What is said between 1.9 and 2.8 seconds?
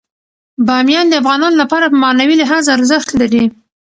په معنوي لحاظ